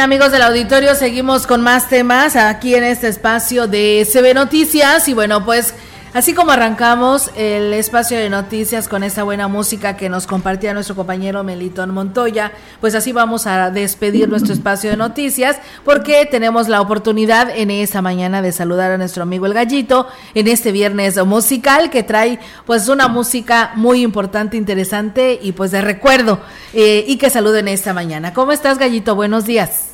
[0.00, 5.08] Amigos del auditorio, seguimos con más temas aquí en este espacio de CB Noticias.
[5.08, 5.74] Y bueno, pues
[6.14, 10.94] Así como arrancamos el espacio de noticias con esta buena música que nos compartía nuestro
[10.94, 16.80] compañero Melitón Montoya, pues así vamos a despedir nuestro espacio de noticias porque tenemos la
[16.80, 21.90] oportunidad en esta mañana de saludar a nuestro amigo el Gallito en este viernes musical
[21.90, 26.38] que trae pues una música muy importante, interesante y pues de recuerdo
[26.74, 28.32] eh, y que saluden esta mañana.
[28.32, 29.16] ¿Cómo estás Gallito?
[29.16, 29.93] Buenos días.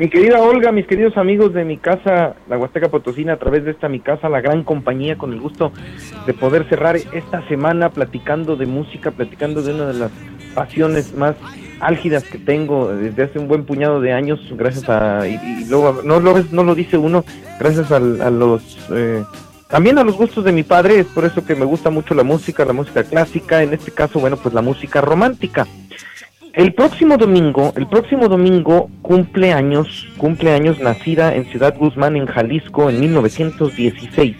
[0.00, 3.72] Mi querida Olga, mis queridos amigos de mi casa, la Huasteca Potosina, a través de
[3.72, 5.72] esta mi casa, la gran compañía, con el gusto
[6.24, 10.10] de poder cerrar esta semana platicando de música, platicando de una de las
[10.54, 11.36] pasiones más
[11.80, 16.18] álgidas que tengo desde hace un buen puñado de años, gracias a, y, luego no
[16.18, 17.22] lo, no lo dice uno,
[17.58, 19.22] gracias a, los, eh,
[19.68, 22.22] también a los gustos de mi padre, es por eso que me gusta mucho la
[22.22, 25.66] música, la música clásica, en este caso, bueno, pues la música romántica.
[26.52, 32.26] El próximo domingo, el próximo domingo cumple años, cumple años nacida en Ciudad Guzmán, en
[32.26, 34.36] Jalisco, en 1916.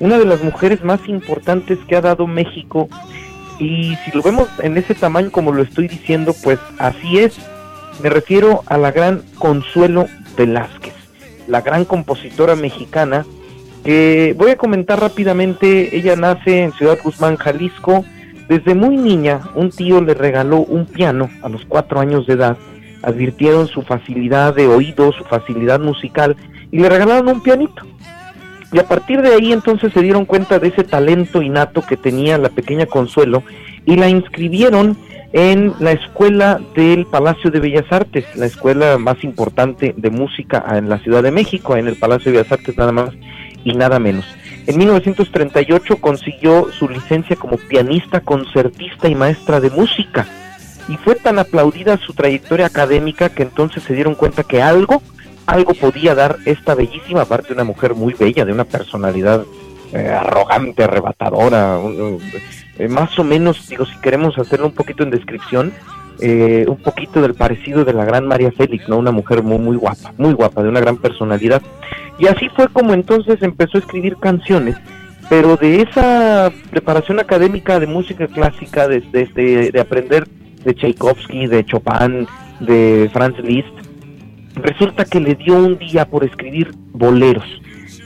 [0.00, 2.88] Una de las mujeres más importantes que ha dado México.
[3.58, 7.36] Y si lo vemos en ese tamaño como lo estoy diciendo, pues así es.
[8.02, 10.06] Me refiero a la gran Consuelo
[10.38, 10.94] Velázquez,
[11.48, 13.26] la gran compositora mexicana,
[13.84, 15.94] que voy a comentar rápidamente.
[15.94, 18.06] Ella nace en Ciudad Guzmán, Jalisco
[18.48, 22.56] desde muy niña, un tío le regaló un piano a los cuatro años de edad.
[23.02, 26.36] Advirtieron su facilidad de oído, su facilidad musical
[26.70, 27.82] y le regalaron un pianito.
[28.72, 32.38] Y a partir de ahí entonces se dieron cuenta de ese talento innato que tenía
[32.38, 33.42] la pequeña Consuelo
[33.84, 34.96] y la inscribieron
[35.32, 40.88] en la escuela del Palacio de Bellas Artes, la escuela más importante de música en
[40.88, 43.10] la Ciudad de México, en el Palacio de Bellas Artes nada más
[43.64, 44.24] y nada menos.
[44.66, 50.26] En 1938 consiguió su licencia como pianista, concertista y maestra de música.
[50.88, 55.02] Y fue tan aplaudida su trayectoria académica que entonces se dieron cuenta que algo,
[55.46, 59.44] algo podía dar esta bellísima, aparte de una mujer muy bella, de una personalidad
[59.92, 61.78] eh, arrogante, arrebatadora,
[62.78, 65.72] eh, más o menos, digo, si queremos hacerlo un poquito en descripción,
[66.20, 68.96] eh, un poquito del parecido de la gran María Félix, ¿no?
[68.96, 71.60] Una mujer muy, muy guapa, muy guapa, de una gran personalidad.
[72.18, 74.76] Y así fue como entonces empezó a escribir canciones,
[75.28, 80.28] pero de esa preparación académica de música clásica, de, de, de aprender
[80.64, 82.26] de Tchaikovsky, de Chopin,
[82.60, 83.74] de Franz Liszt,
[84.56, 87.44] resulta que le dio un día por escribir boleros.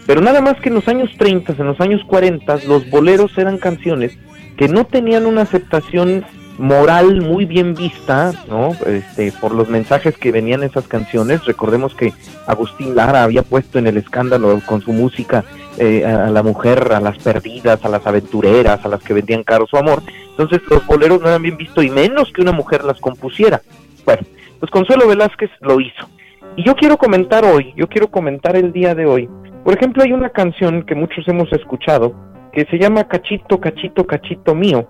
[0.06, 3.58] Pero nada más que en los años 30, en los años 40, los boleros eran
[3.58, 4.16] canciones
[4.56, 6.24] que no tenían una aceptación
[6.58, 8.70] moral muy bien vista, ¿no?
[8.86, 11.44] Este, por los mensajes que venían en esas canciones.
[11.44, 12.12] Recordemos que
[12.46, 15.44] Agustín Lara había puesto en el escándalo con su música
[15.78, 19.66] eh, a la mujer, a las perdidas, a las aventureras, a las que vendían caro
[19.66, 20.02] su amor.
[20.30, 23.60] Entonces los boleros no eran bien vistos y menos que una mujer las compusiera.
[24.04, 24.22] Bueno,
[24.58, 26.08] pues Consuelo Velázquez lo hizo.
[26.56, 29.28] Y yo quiero comentar hoy, yo quiero comentar el día de hoy.
[29.62, 32.14] Por ejemplo, hay una canción que muchos hemos escuchado
[32.52, 34.88] que se llama Cachito, Cachito, Cachito mío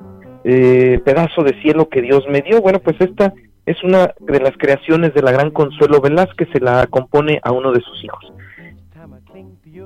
[0.49, 2.61] eh, pedazo de cielo que Dios me dio.
[2.61, 3.35] Bueno, pues esta
[3.67, 7.73] es una de las creaciones de la gran Consuelo Velázquez, se la compone a uno
[7.73, 8.33] de sus hijos.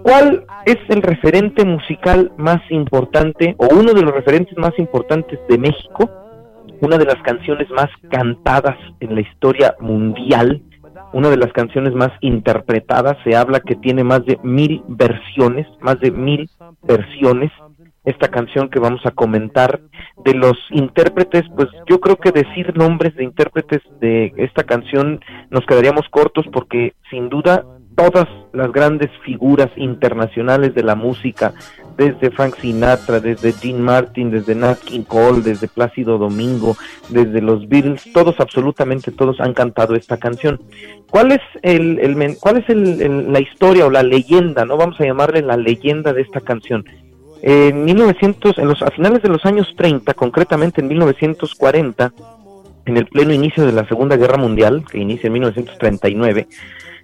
[0.02, 5.56] ¿Cuál es el referente musical más importante o uno de los referentes más importantes de
[5.56, 6.10] México?
[6.82, 10.62] Una de las canciones más cantadas en la historia mundial,
[11.14, 15.98] una de las canciones más interpretadas, se habla que tiene más de mil versiones, más
[16.00, 16.50] de mil
[16.82, 17.50] versiones,
[18.10, 19.80] esta canción que vamos a comentar
[20.24, 25.64] de los intérpretes, pues yo creo que decir nombres de intérpretes de esta canción nos
[25.66, 27.64] quedaríamos cortos porque sin duda
[27.96, 31.52] todas las grandes figuras internacionales de la música,
[31.96, 36.76] desde Frank Sinatra, desde Dean Martin, desde Nat King Cole, desde Plácido Domingo,
[37.10, 40.60] desde los Beatles, todos, absolutamente todos han cantado esta canción.
[41.10, 45.04] ¿Cuál es el, el cuál es el, la historia o la leyenda, no vamos a
[45.04, 46.86] llamarle la leyenda de esta canción?
[47.42, 52.12] En 1900, en los, a finales de los años 30, concretamente en 1940,
[52.86, 56.48] en el pleno inicio de la Segunda Guerra Mundial, que inicia en 1939,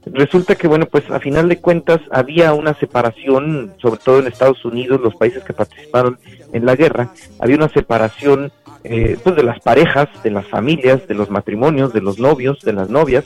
[0.07, 4.65] resulta que, bueno, pues a final de cuentas había una separación, sobre todo en Estados
[4.65, 6.19] Unidos, los países que participaron
[6.53, 8.53] en la guerra, había una separación
[8.85, 12.73] eh, pues de las parejas, de las familias, de los matrimonios, de los novios, de
[12.73, 13.25] las novias,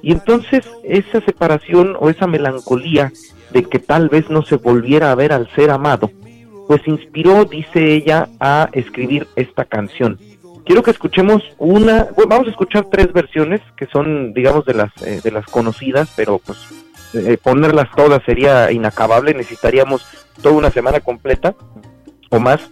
[0.00, 3.12] y entonces esa separación o esa melancolía
[3.52, 6.10] de que tal vez no se volviera a ver al ser amado,
[6.72, 10.18] pues inspiró, dice ella, a escribir esta canción.
[10.64, 15.20] Quiero que escuchemos una, vamos a escuchar tres versiones que son, digamos, de las eh,
[15.22, 16.58] de las conocidas, pero pues
[17.12, 20.06] eh, ponerlas todas sería inacabable, necesitaríamos
[20.40, 21.54] toda una semana completa
[22.30, 22.70] o más.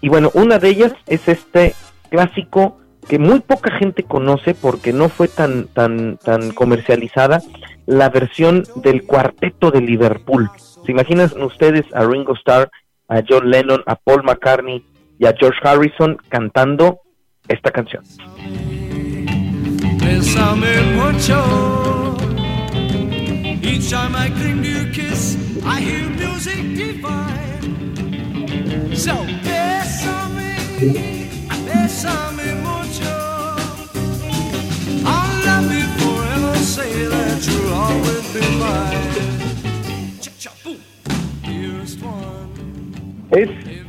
[0.00, 1.74] Y bueno, una de ellas es este
[2.08, 7.42] clásico que muy poca gente conoce porque no fue tan, tan, tan comercializada,
[7.84, 10.48] la versión del cuarteto de Liverpool.
[10.86, 12.70] ¿Se imaginan ustedes a Ringo Starr,
[13.12, 14.84] a John Lennon, a Paul McCartney
[15.18, 17.00] y a George Harrison cantando
[17.46, 18.02] esta canción?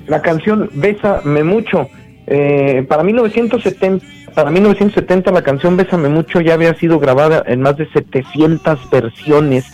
[0.08, 1.90] La canción Bésame mucho.
[2.26, 7.78] Eh, para 1970, para 1970 la canción Bésame mucho ya había sido grabada en más
[7.78, 9.66] de 700 versiones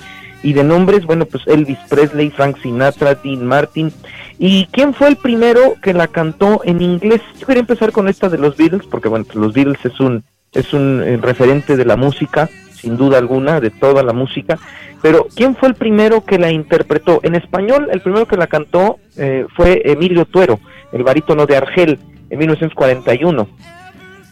[0.41, 3.91] y de nombres, bueno, pues Elvis Presley, Frank Sinatra, Dean Martin.
[4.37, 7.21] ¿Y quién fue el primero que la cantó en inglés?
[7.39, 10.23] Yo quería empezar con esta de los Beatles, porque bueno, los Beatles es un,
[10.53, 12.49] es un eh, referente de la música,
[12.81, 14.57] sin duda alguna, de toda la música.
[15.01, 17.19] Pero ¿quién fue el primero que la interpretó?
[17.23, 20.59] En español, el primero que la cantó eh, fue Emilio Tuero,
[20.91, 21.99] el barítono de Argel,
[22.29, 23.47] en 1941.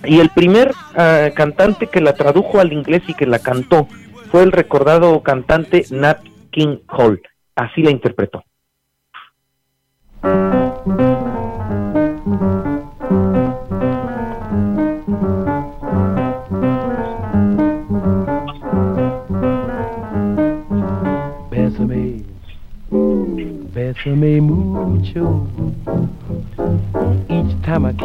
[0.06, 3.88] Y el primer ah, cantante que la tradujo al inglés y que la cantó
[4.32, 6.20] fue el recordado cantante Nat
[6.52, 7.22] King Cole.
[7.56, 8.44] Así la interpretó.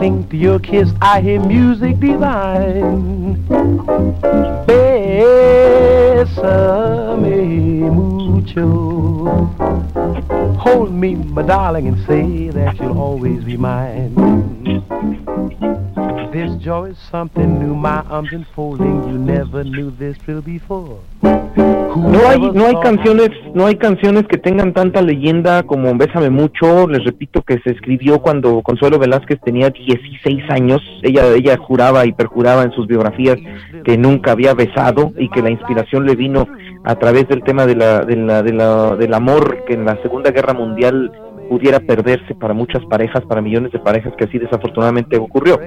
[0.02, 3.36] Cling to your kiss, I hear music divine.
[4.66, 4.98] Bésame
[7.94, 9.46] mucho.
[10.58, 14.16] Hold me, my darling, and say that you'll always be mine.
[16.32, 19.08] This joy is something new, my arms enfolding.
[19.08, 20.98] You never knew this thrill before.
[21.56, 26.88] No hay, no hay canciones, no hay canciones que tengan tanta leyenda como Bésame mucho.
[26.88, 30.80] Les repito que se escribió cuando Consuelo Velázquez tenía 16 años.
[31.02, 33.36] Ella, ella juraba y perjuraba en sus biografías
[33.84, 36.48] que nunca había besado y que la inspiración le vino
[36.84, 40.00] a través del tema de la, de la, de la, del amor que en la
[40.02, 41.12] Segunda Guerra Mundial
[41.50, 45.60] pudiera perderse para muchas parejas, para millones de parejas que así desafortunadamente ocurrió.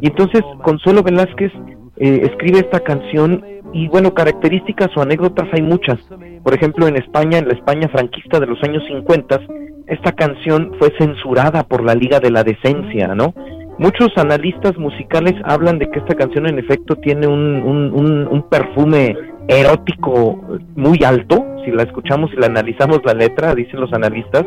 [0.00, 1.50] Y entonces Consuelo Velázquez
[1.96, 5.98] eh, escribe esta canción y bueno, características o anécdotas hay muchas.
[6.42, 9.40] Por ejemplo, en España, en la España franquista de los años 50,
[9.86, 13.34] esta canción fue censurada por la Liga de la Decencia, ¿no?
[13.78, 19.16] Muchos analistas musicales hablan de que esta canción en efecto tiene un, un, un, perfume
[19.48, 20.40] erótico
[20.76, 24.44] muy alto, si la escuchamos y la analizamos la letra, dicen los analistas,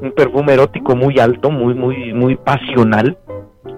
[0.00, 3.18] un perfume erótico muy alto, muy, muy, muy pasional,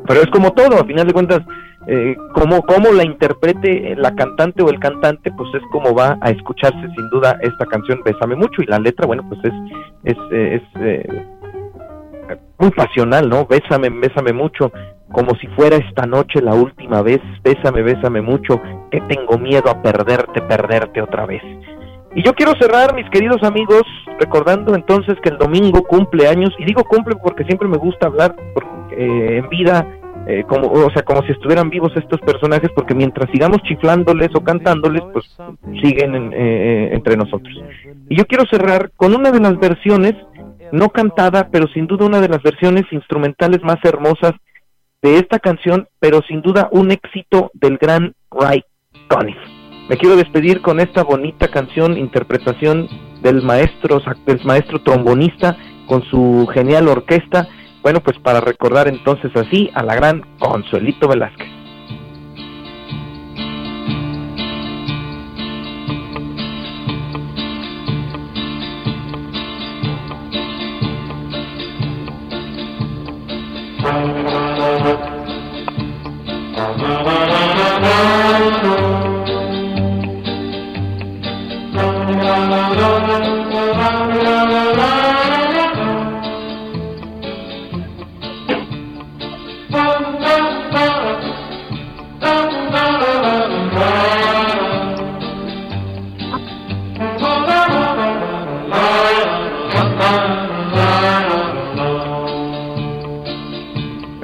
[0.06, 1.40] pero es como todo, a final de cuentas,
[1.88, 6.30] eh, como, como la interprete la cantante o el cantante, pues es como va a
[6.30, 9.52] escucharse sin duda esta canción Bésame mucho y la letra, bueno, pues es,
[10.04, 11.26] es, eh, es eh,
[12.58, 13.46] muy pasional, ¿no?
[13.46, 14.70] Bésame, bésame mucho,
[15.10, 19.82] como si fuera esta noche la última vez, bésame, bésame mucho, que tengo miedo a
[19.82, 21.42] perderte, perderte otra vez.
[22.14, 23.82] Y yo quiero cerrar, mis queridos amigos,
[24.20, 28.36] recordando entonces que el domingo cumple años, y digo cumple porque siempre me gusta hablar
[28.54, 29.86] porque, en vida
[30.26, 34.40] eh, como, o sea, como si estuvieran vivos estos personajes, porque mientras sigamos chiflándoles o
[34.42, 35.24] cantándoles, pues
[35.82, 37.52] siguen eh, entre nosotros.
[38.08, 40.14] Y yo quiero cerrar con una de las versiones,
[40.70, 44.32] no cantada, pero sin duda una de las versiones instrumentales más hermosas
[45.02, 48.62] de esta canción, pero sin duda un éxito del gran Ray
[49.08, 49.36] Conniff.
[49.88, 52.88] Me quiero despedir con esta bonita canción, interpretación
[53.22, 57.48] del maestro, del maestro trombonista con su genial orquesta
[57.82, 61.62] bueno, pues para recordar entonces así a la gran Consuelito Velázquez.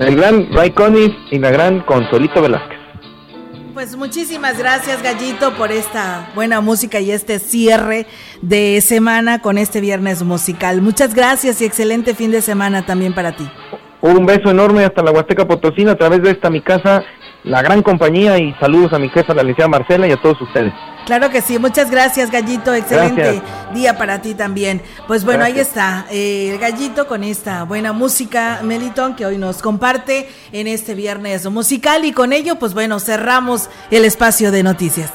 [0.09, 2.79] El gran Ray Conniff y la gran Consolito Velázquez.
[3.75, 8.07] Pues muchísimas gracias Gallito por esta buena música y este cierre
[8.41, 10.81] de semana con este viernes musical.
[10.81, 13.49] Muchas gracias y excelente fin de semana también para ti.
[14.00, 17.05] Un beso enorme hasta la Huasteca Potosina a través de esta mi casa,
[17.45, 20.73] la gran compañía y saludos a mi jefa, la licenciada Marcela y a todos ustedes.
[21.07, 24.83] Claro que sí, muchas gracias Gallito, excelente día para ti también.
[25.07, 29.62] Pues bueno, ahí está eh, el Gallito con esta buena música, Meliton, que hoy nos
[29.62, 32.05] comparte en este viernes musical.
[32.05, 35.11] Y con ello, pues bueno, cerramos el espacio de noticias.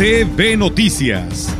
[0.00, 1.59] CB Noticias